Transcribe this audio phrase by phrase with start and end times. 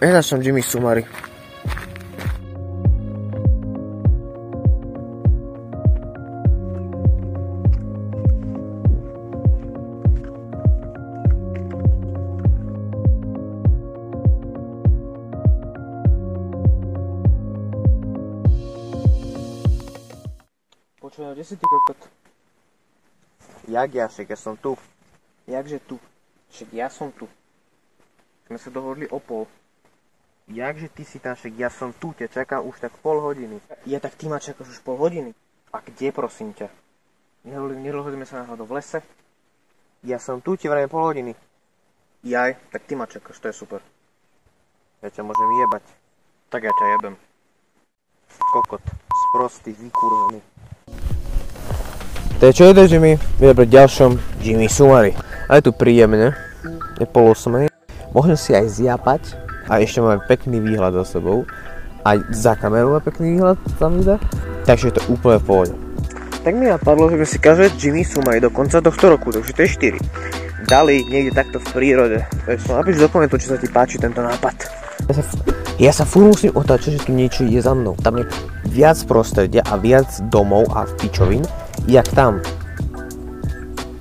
[0.00, 1.04] Ja som Jimmy Sumari.
[20.96, 22.08] Počujem, kde si ty kokot?
[23.68, 24.80] Jak ja, však ja som tu.
[25.44, 26.00] Jakže tu?
[26.48, 27.28] Však ja som tu.
[28.48, 29.44] Sme sa dohodli o pol.
[30.50, 33.62] Jakže ty si tam, však ja som tu, ťa čakám už tak pol hodiny.
[33.86, 35.30] Ja tak ty ma čakáš už pol hodiny.
[35.70, 36.66] A kde, prosím ťa?
[37.46, 38.98] Nedohodli sme sa náhodou v lese?
[40.02, 41.38] Ja som tu, ti vrajme pol hodiny.
[42.26, 43.78] Jaj, tak ty ma čakáš, to je super.
[45.06, 45.86] Ja ťa môžem jebať.
[46.50, 47.14] Tak ja ťa jebem.
[48.50, 48.82] Kokot,
[49.30, 50.42] sprostý, vykurvený.
[52.42, 53.14] To je čo je to, Jimmy?
[53.38, 55.14] Viem pri ďalšom Jimmy Sumari.
[55.46, 56.34] Aj tu príjemne,
[56.98, 57.70] je pol osmej.
[58.10, 61.46] Môžem si aj zjapať a ešte máme pekný výhľad za sebou.
[62.02, 64.18] Aj za kamerou má pekný výhľad tam ide.
[64.66, 65.74] Takže je to úplne v pohode.
[66.42, 69.70] Tak mi napadlo, že si každé Jimmy Sumari do konca tohto roku, takže to je
[69.94, 70.66] 4.
[70.66, 72.18] Dali niekde takto v prírode.
[72.48, 72.98] Takže som napíš
[73.44, 74.56] či sa ti páči tento nápad.
[75.08, 75.22] Ja sa,
[75.78, 77.94] ja sa furt musím otáčať, že tu niečo je za mnou.
[78.00, 78.24] Tam je
[78.68, 81.44] viac prostredia a viac domov a pičovín,
[81.86, 82.40] jak tam.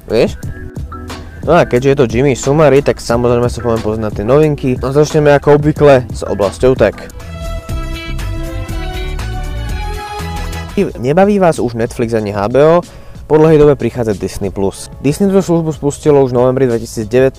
[0.07, 0.58] Vieš?
[1.47, 4.75] No a keďže je to Jimmy Sumari, tak samozrejme sa poviem pozrieť na tie novinky.
[4.79, 6.97] No začneme ako obvykle s oblasťou Tech.
[10.79, 12.79] Nebaví vás už Netflix ani HBO,
[13.29, 14.49] po dlhej dobe prichádza Disney+.
[15.05, 17.37] Disney tú službu spustilo už v novembri 2019,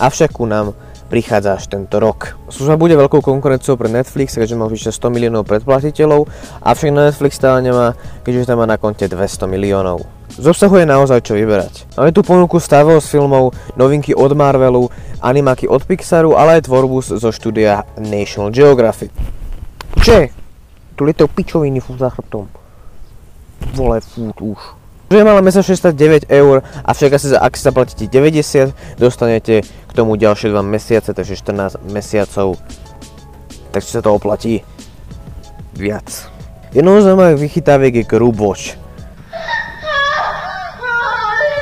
[0.00, 0.72] avšak ku nám
[1.12, 2.40] prichádza až tento rok.
[2.48, 6.32] Služba bude veľkou konkurenciou pre Netflix, keďže má vyše 100 miliónov predplatiteľov,
[6.64, 7.92] avšak na Netflix stále nemá,
[8.24, 10.17] keďže tam má na konte 200 miliónov.
[10.36, 11.88] Z obsahu je naozaj čo vyberať.
[11.96, 14.92] Máme tu ponuku Star Wars filmov, novinky od Marvelu,
[15.24, 19.08] animáky od Pixaru, ale aj tvorbu zo štúdia National Geographic.
[20.04, 20.28] Čo
[20.98, 22.50] Tu lietajú pičoviny fú za chrbtom.
[23.78, 24.58] Vole, fút už.
[25.08, 25.94] Že mala mesačne stať
[26.28, 31.38] 9 eur, avšak asi ak si zaplatíte 90, dostanete k tomu ďalšie 2 mesiace, takže
[31.38, 32.60] 14 mesiacov.
[33.72, 34.66] Takže sa to oplatí
[35.72, 36.28] viac.
[36.76, 38.76] Jednou z zaujímavých vychytáviek je Group Watch.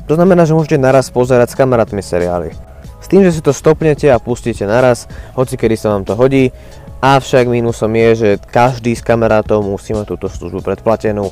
[0.06, 2.54] To znamená, že môžete naraz pozerať s kamarátmi seriály.
[3.02, 6.54] S tým, že si to stopnete a pustíte naraz, hoci kedy sa vám to hodí,
[7.02, 11.30] avšak mínusom je, že každý z kamarátov musí mať túto službu predplatenú.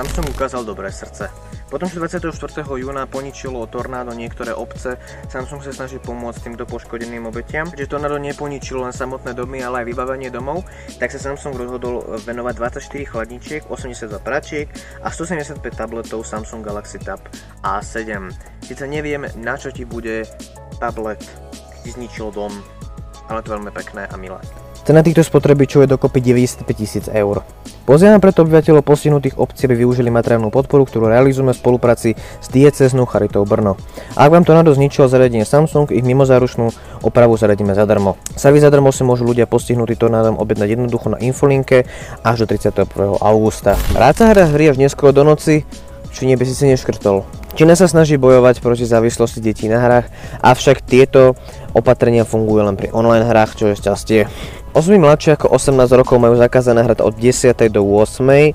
[0.00, 1.28] Samsung ukázal dobré srdce.
[1.68, 2.32] Potom, čo 24.
[2.64, 4.96] júna poničilo tornádo niektoré obce,
[5.28, 7.68] Samsung sa snaží pomôcť týmto poškodeným obetiam.
[7.68, 10.64] Keďže tornádo neponičilo len samotné domy, ale aj vybavenie domov,
[10.96, 14.72] tak sa Samsung rozhodol venovať 24 chladničiek, 82 pračiek
[15.04, 17.20] a 175 tabletov Samsung Galaxy Tab
[17.60, 18.32] A7.
[18.64, 20.24] Sice neviem, na čo ti bude
[20.80, 21.20] tablet,
[21.84, 22.56] ti zničil dom,
[23.28, 24.40] ale to veľmi pekné a milé.
[24.80, 27.44] Cena týchto spotrebičov je dokopy 95 tisíc eur.
[27.84, 33.04] Pozývam preto obyvateľov postihnutých obcí, aby využili materiálnu podporu, ktorú realizujeme v spolupráci s dieceznou
[33.04, 33.76] Charitou Brno.
[34.16, 36.70] A ak vám to nadosť zničilo zariadenie Samsung, ich mimozáručnú
[37.04, 38.16] opravu zaradíme zadarmo.
[38.38, 41.84] Savy zadarmo si môžu ľudia postihnutí tornádom objednať jednoducho na infolinke
[42.24, 43.20] až do 31.
[43.20, 43.76] augusta.
[43.92, 45.66] Rád sa hra hry až neskoro do noci,
[46.14, 47.26] či by si si neškrtol.
[47.58, 50.06] Čína sa snaží bojovať proti závislosti detí na hrách,
[50.38, 51.34] avšak tieto
[51.74, 54.20] opatrenia fungujú len pri online hrách, čo je šťastie.
[54.70, 57.74] Osoby mladšie ako 18 rokov majú zakázané hrať od 10.
[57.74, 58.54] do 8.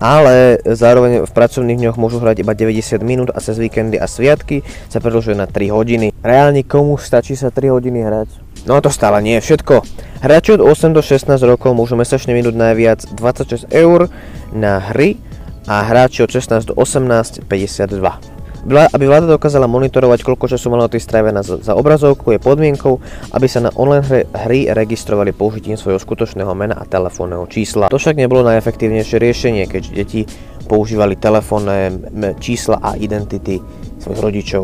[0.00, 4.64] Ale zároveň v pracovných dňoch môžu hrať iba 90 minút a cez víkendy a sviatky
[4.88, 6.16] sa predlžuje na 3 hodiny.
[6.24, 8.28] Reálne komu stačí sa 3 hodiny hrať?
[8.64, 9.84] No to stále nie je všetko.
[10.24, 14.08] Hráči od 8 do 16 rokov môžu mesačne minúť najviac 26 eur
[14.56, 15.20] na hry
[15.68, 21.40] a hráči od 16 do 18 52 aby vláda dokázala monitorovať, koľko času maloty strávená
[21.40, 23.00] za, obrazovku, je podmienkou,
[23.32, 27.88] aby sa na online hry, registrovali použitím svojho skutočného mena a telefónneho čísla.
[27.88, 30.20] To však nebolo najefektívnejšie riešenie, keďže deti
[30.68, 31.90] používali telefónne
[32.38, 33.58] čísla a identity
[33.98, 34.62] svojich rodičov.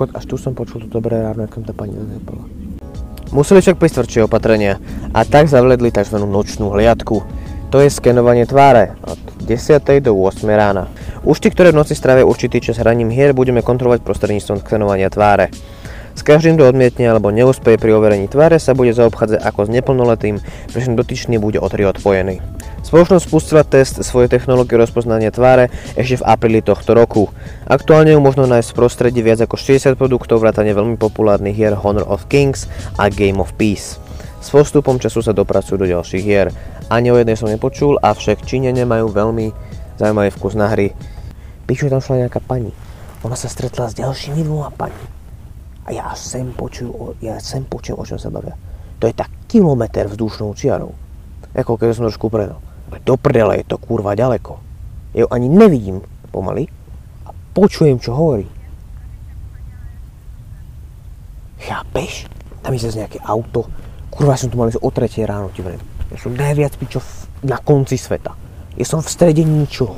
[0.00, 2.48] Až tu som počul to dobré ráno, ako tá pani nezapala.
[3.30, 4.80] Museli však prísť tvrdšie opatrenia
[5.14, 6.18] a tak zavledli tzv.
[6.18, 7.22] nočnú hliadku.
[7.70, 9.78] To je skenovanie tváre od 10.
[10.02, 10.42] do 8.
[10.50, 10.90] rána.
[11.20, 15.52] Účty, ktoré v noci strávia určitý čas hraním hier, budeme kontrolovať prostredníctvom skenovania tváre.
[16.16, 20.36] S každým, kto odmietne alebo neúspeje pri overení tváre, sa bude zaobchádzať ako s neplnoletým,
[20.72, 22.40] pričom dotyčný bude o 3 odpojený.
[22.80, 27.28] Spoločnosť spustila test svojej technológie rozpoznania tváre ešte v apríli tohto roku.
[27.68, 32.08] Aktuálne ju možno nájsť v prostredí viac ako 60 produktov vrátane veľmi populárnych hier Honor
[32.08, 32.64] of Kings
[32.96, 34.00] a Game of Peace.
[34.40, 36.48] S postupom času sa dopracujú do ďalších hier.
[36.88, 39.69] Ani o jednej som nepočul, avšak Číňania majú veľmi
[40.00, 40.96] zaujímavý vkus na hry.
[41.68, 42.72] Píšu, tam šla nejaká pani.
[43.20, 44.96] Ona sa stretla s ďalšími dvoma pani.
[45.84, 48.56] A ja sem počujem, ja sem počujem, o čom sa bavia.
[48.96, 50.96] To je tá kilometr vzdušnou čiarou.
[51.52, 52.64] Ako keď som trošku predal.
[53.04, 54.56] Do prdele je to kurva ďaleko.
[55.12, 56.00] Ja ju ani nevidím
[56.32, 56.66] pomaly
[57.28, 58.48] a počujem, čo hovorí.
[61.60, 62.24] Chápeš?
[62.64, 63.68] Tam je zase nejaké auto.
[64.08, 65.80] Kurva, som tu mal o 3 ráno, ti vrem.
[66.08, 67.04] Ja som najviac pičo
[67.44, 68.49] na konci sveta.
[68.80, 69.92] Ja som v strede ničoho.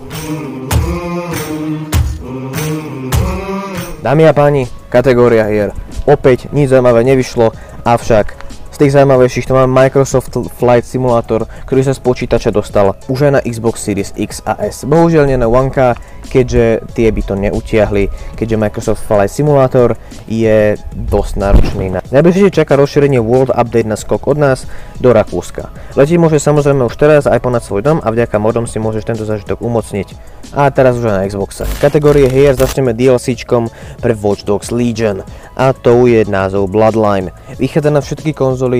[4.03, 5.71] Dámy a páni, kategória hier.
[6.03, 7.55] Opäť nič zaujímavé nevyšlo,
[7.87, 8.42] avšak
[8.83, 13.41] tých zaujímavejších to máme Microsoft Flight Simulator, ktorý sa z počítača dostal už aj na
[13.47, 14.83] Xbox Series X a S.
[14.83, 15.95] Bohužiaľ nie na 1K,
[16.27, 19.95] keďže tie by to neutiahli, keďže Microsoft Flight Simulator
[20.27, 21.95] je dosť náročný.
[21.95, 22.03] Na...
[22.03, 24.67] Najbližšie čaká rozšírenie World Update na skok od nás
[24.99, 25.71] do Rakúska.
[25.95, 29.23] Letieť môže samozrejme už teraz aj ponad svoj dom a vďaka modom si môžeš tento
[29.23, 31.65] zažitok umocniť a teraz už aj na Xboxe.
[31.81, 33.69] Kategórie hier začneme DLCčkom
[34.01, 35.21] pre Watch Dogs Legion
[35.53, 37.33] a to je názov Bloodline.
[37.61, 38.72] Vychádza na všetky konzoly,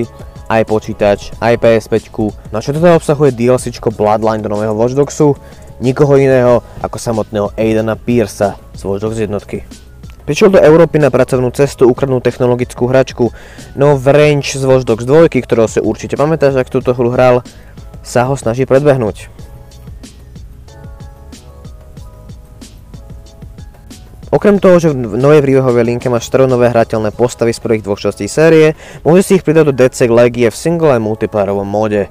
[0.49, 2.09] aj počítač, aj PS5.
[2.49, 5.37] No a čo teda obsahuje DLCčko Bloodline do nového Watch Dogsu?
[5.77, 9.61] Nikoho iného ako samotného Aidana Piersa z Watch Dogs jednotky.
[10.23, 13.35] Prišiel do Európy na pracovnú cestu ukradnú technologickú hračku,
[13.75, 17.43] no v range z Watch Dogs 2, ktorého si určite pamätáš, ak túto hru hral,
[17.99, 19.27] sa ho snaží predbehnúť.
[24.33, 28.01] Okrem toho, že v novej príbehovej linke máš 4 nové hrateľné postavy z prvých dvoch
[28.01, 28.73] častí série,
[29.05, 32.09] môžeš si ich pridať do DCG Legie v single aj multiplayerovom móde.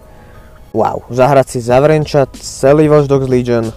[0.71, 3.75] Wow, zahrať si Zavrenčat, celý Watch Dogs Legion.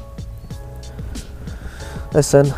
[2.13, 2.53] Lesen.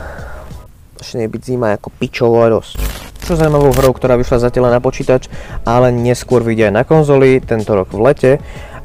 [1.00, 2.75] Začne byť zima ako pičovo a dosť.
[3.24, 5.31] Čo zaujímavou hrou, ktorá vyšla zatiaľ na počítač,
[5.63, 8.31] ale neskôr vyjde aj na konzoli, tento rok v lete,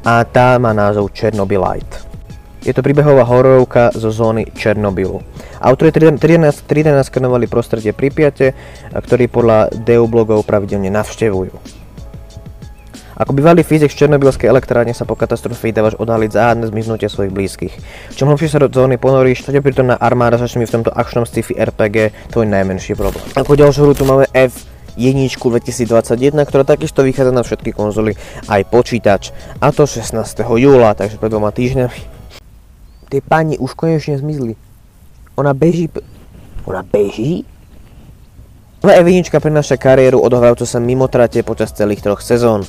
[0.07, 2.12] a tá má názov Chernobylite.
[2.63, 5.19] Je to príbehová hororovka zo zóny Černobylu.
[5.59, 6.15] Autori 13,
[6.63, 8.55] 13 skenovali prostredie Pripiate,
[8.95, 11.83] ktorý podľa DU blogov pravidelne navštevujú.
[13.13, 17.73] Ako bývalý fyzik z Černobylskej elektrárne sa po katastrofe vydávaš odhaliť záhadné zmiznutie svojich blízkych.
[18.15, 21.53] Čom hlbšie sa do zóny ponoríš, to pritom na armáda začne v tomto akčnom sci-fi
[21.53, 23.27] RPG tvoj najmenší problém.
[23.37, 24.65] Ako ďalšiu hru tu máme F
[24.97, 28.15] jedničku 2021, ktorá takisto vychádza na všetky konzoly,
[28.47, 29.35] aj počítač.
[29.61, 30.15] A to 16.
[30.57, 32.12] júla, takže pred dvoma týždňami.
[33.13, 34.57] Tie pani už konečne zmizli.
[35.37, 35.85] Ona beží...
[36.65, 37.45] Ona beží?
[38.81, 42.65] Ale Evinička prináša kariéru odohrajúcu sa mimo trate počas celých troch sezón.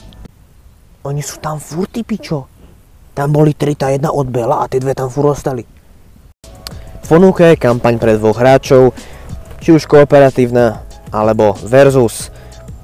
[1.08, 2.44] Oni sú tam furt, ty pičo.
[3.16, 5.64] Tam boli tri, tá jedna od Bela a tie dve tam furt ostali.
[5.64, 7.08] V
[7.40, 8.92] je kampaň pre dvoch hráčov,
[9.64, 12.28] či už kooperatívna, alebo versus.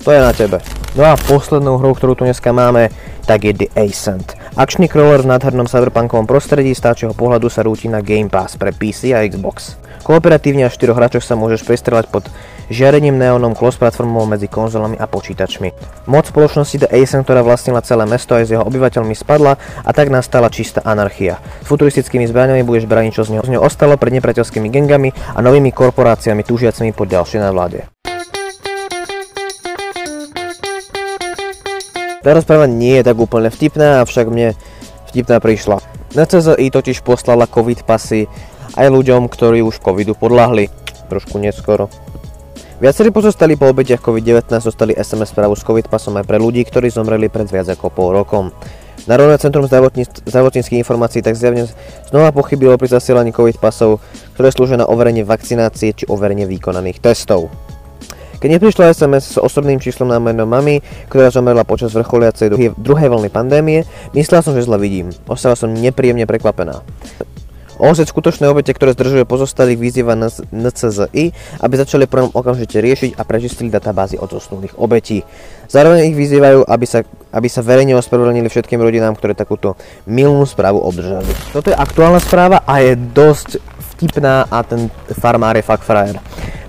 [0.00, 0.79] To je na tebe.
[0.98, 2.90] No a poslednou hrou, ktorú tu dneska máme,
[3.22, 4.34] tak je The Ascent.
[4.58, 8.74] Akčný crawler v nádhernom cyberpunkovom prostredí, z táčieho pohľadu sa rúti na Game Pass pre
[8.74, 9.78] PC a Xbox.
[10.02, 12.26] Kooperatívne až 4 hráčoch sa môžeš prestrelať pod
[12.74, 15.70] žiarením neónom cross-platformou medzi konzolami a počítačmi.
[16.10, 20.10] Moc spoločnosti The Ascent, ktorá vlastnila celé mesto aj s jeho obyvateľmi spadla a tak
[20.10, 21.38] nastala čistá anarchia.
[21.62, 25.38] S futuristickými zbraňami budeš brániť, čo z neho, z neho ostalo pred nepriateľskými gengami a
[25.38, 27.99] novými korporáciami túžiacimi po ďalšej vláde.
[32.20, 34.52] Tá rozpráva nie je tak úplne vtipná, avšak mne
[35.08, 35.80] vtipná prišla.
[36.12, 38.28] Na CZI totiž poslala covid pasy
[38.76, 40.68] aj ľuďom, ktorí už covidu podľahli.
[41.08, 41.88] Trošku neskoro.
[42.76, 46.92] Viacerí pozostali po obetiach COVID-19 dostali SMS správu s covid pasom aj pre ľudí, ktorí
[46.92, 48.52] zomreli pred viac ako pol rokom.
[49.08, 51.72] Národné centrum zdravotníckých informácií tak zjavne
[52.12, 53.96] znova pochybilo pri zasielaní covid pasov,
[54.36, 57.48] ktoré slúžia na overenie vakcinácie či overenie vykonaných testov.
[58.40, 60.80] Keď neprišla SMS s osobným číslom na meno mami,
[61.12, 63.84] ktorá zomrela počas vrcholiacej druhej, druhej vlny pandémie,
[64.16, 65.12] myslela som, že zle vidím.
[65.28, 66.80] Ostala som nepríjemne prekvapená.
[67.80, 70.12] OSED skutočné obete, ktoré zdržuje pozostalých, vyzýva
[70.52, 71.24] NCZI,
[71.64, 75.24] aby začali problém okamžite riešiť a prečistili databázy od zosnulých obetí.
[75.64, 77.00] Zároveň ich vyzývajú, aby sa,
[77.32, 81.32] aby sa verejne ospravedlnili všetkým rodinám, ktoré takúto milnú správu obdržali.
[81.56, 83.56] Toto je aktuálna správa a je dosť
[83.96, 86.20] vtipná a ten farmár je fakt frajer.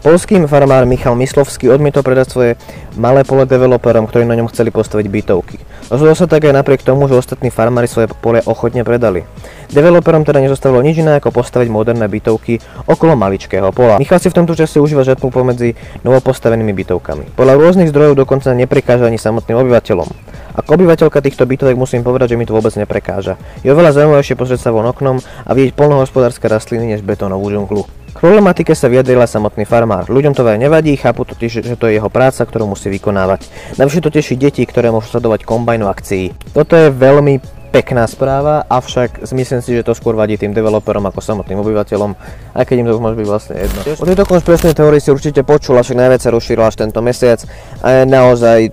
[0.01, 2.51] Polský farmár Michal Myslovský odmietol predať svoje
[2.97, 5.61] malé pole developerom, ktorí na ňom chceli postaviť bytovky.
[5.93, 9.29] Rozhodol sa tak aj napriek tomu, že ostatní farmári svoje pole ochotne predali.
[9.69, 12.57] Developerom teda nezostávalo nič iné ako postaviť moderné bytovky
[12.89, 14.01] okolo maličkého pola.
[14.01, 17.37] Michal si v tomto čase užíva žetmu pomedzi novopostavenými bytovkami.
[17.37, 20.09] Podľa rôznych zdrojov dokonca neprekáža ani samotným obyvateľom.
[20.57, 23.37] Ako obyvateľka týchto bytovek musím povedať, že mi to vôbec neprekáža.
[23.61, 28.00] Je oveľa zaujímavejšie pozrieť sa von oknom a vidieť polnohospodárske rastliny než betónovú džunglu.
[28.21, 30.05] Problematike sa vyjadrila samotný farmár.
[30.05, 33.49] Ľuďom to veľa nevadí, chápu totiž, že to je jeho práca, ktorú musí vykonávať.
[33.81, 36.29] Navyše to teší deti, ktoré môžu sledovať kombajnu akcií.
[36.53, 37.41] Toto je veľmi
[37.73, 42.13] pekná správa, avšak myslím si, že to skôr vadí tým developerom ako samotným obyvateľom,
[42.53, 43.79] aj keď im to môže byť vlastne jedno.
[43.97, 47.41] O tejto konšpiračnej teórii si určite počul, avšak najviac sa rozšírila až tento mesiac
[47.81, 48.69] a je naozaj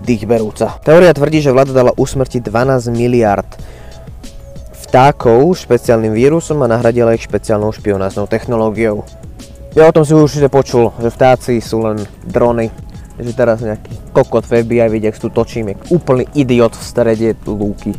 [0.00, 0.80] dých berúca.
[0.80, 3.46] Teória tvrdí, že vláda dala usmrtiť 12 miliard
[4.88, 9.04] vtákov špeciálnym vírusom a nahradila ich špeciálnou špionáznou technológiou.
[9.76, 12.72] Ja o tom si určite počul, že vtáci sú len drony,
[13.20, 17.92] že teraz nejaký kokot v FBI vidie, ak tu točím, úplný idiot v strede lúky.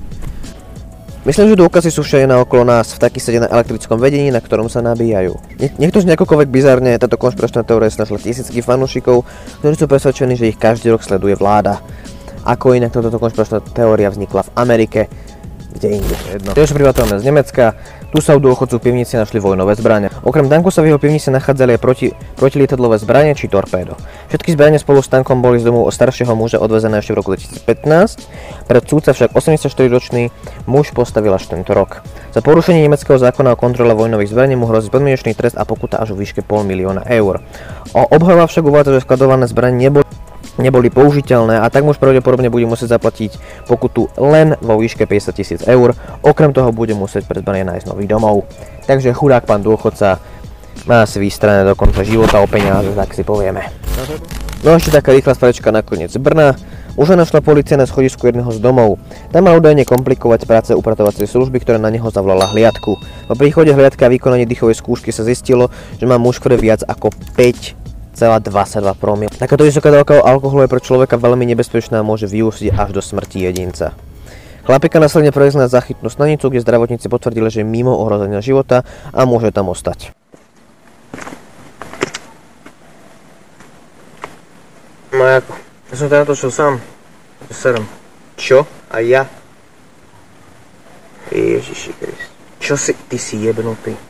[1.30, 4.66] Myslím, že dôkazy sú všade okolo nás, v taký sedie na elektrickom vedení, na ktorom
[4.66, 5.38] sa nabíjajú.
[5.62, 9.30] Nie, nech to nejakokoľvek bizarne, táto konšpiračná teória snažila tisícky fanúšikov,
[9.62, 11.86] ktorí sú presvedčení, že ich každý rok sleduje vláda.
[12.50, 15.02] Ako inak toto konšpiračná teória vznikla v Amerike,
[15.74, 16.16] kde inde.
[16.34, 16.52] Jedno.
[16.58, 17.78] Tiež privatujeme z Nemecka,
[18.10, 20.10] tu sa u dôchodcu v pivnici našli vojnové zbranie.
[20.26, 22.08] Okrem tanku sa v jeho pivnici nachádzali aj proti,
[22.42, 23.94] protilietadlové zbranie či torpédo.
[24.34, 27.38] Všetky zbranie spolu s tankom boli z domu od staršieho muža odvezené ešte v roku
[27.38, 30.34] 2015, pred súdca však 84-ročný
[30.66, 32.02] muž postavil až tento rok.
[32.34, 36.18] Za porušenie nemeckého zákona o kontrole vojnových zbraní mu hrozí podmienečný trest a pokuta až
[36.18, 37.46] v výške pol milióna eur.
[37.94, 40.09] O obhajova však uvádza, že skladované zbranie neboli
[40.60, 45.62] neboli použiteľné a tak muž pravdepodobne bude musieť zaplatiť pokutu len vo výške 50 tisíc
[45.64, 45.96] eur.
[46.22, 48.46] Okrem toho bude musieť pred zbranie nájsť nový domov.
[48.86, 50.20] Takže chudák pán dôchodca
[50.86, 53.68] má si vystrané do konca života o peniaze, tak si povieme.
[54.60, 56.56] No ešte taká rýchla spravička na koniec Brna.
[57.00, 59.00] Už našla policia na schodisku jedného z domov.
[59.32, 62.92] Tam mal údajne komplikovať práce upratovacej služby, ktorá na neho zavolala hliadku.
[63.32, 67.79] Po príchode hliadka a vykonaní dýchovej skúšky sa zistilo, že má muž viac ako 5
[67.79, 67.79] 0,22
[69.00, 69.32] promil.
[69.32, 73.48] Takáto vysoká dávka alkoholu je pre človeka veľmi nebezpečná a môže vyústiť až do smrti
[73.48, 73.96] jedinca.
[74.68, 78.86] Chlapika následne prevezli na záchytnú stanicu, kde zdravotníci potvrdili, že je mimo ohrozenia života
[79.16, 80.14] a môže tam ostať.
[85.10, 85.54] No ako?
[85.90, 86.74] Ja som teda natočil sám.
[87.50, 87.88] Serem.
[88.38, 88.70] Čo?
[88.94, 89.26] A ja?
[91.34, 92.30] Ježiši Krist.
[92.62, 92.94] Čo si?
[92.94, 94.09] Ty si jebnutý.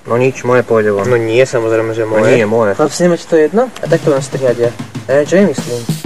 [0.00, 1.04] No nič, moje pôjde von.
[1.04, 2.32] No nie, samozrejme, že No moje.
[2.32, 2.72] nie, moje.
[2.72, 3.68] Chlapci, nemáte to jedno?
[3.68, 4.70] A tak to len strihať ja.
[5.06, 5.99] E, čo je myslím?